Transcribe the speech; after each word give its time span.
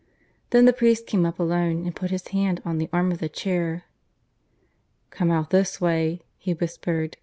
Then 0.49 0.65
the 0.65 0.73
priest 0.73 1.05
came 1.05 1.27
up 1.27 1.37
alone 1.37 1.85
and 1.85 1.95
put 1.95 2.09
his 2.09 2.29
hand 2.29 2.59
on 2.65 2.79
the 2.79 2.89
arm 2.91 3.11
of 3.11 3.19
the 3.19 3.29
chair. 3.29 3.83
"Come 5.11 5.29
out 5.29 5.51
this 5.51 5.79
way," 5.79 6.23
he 6.39 6.55
whispered. 6.55 7.17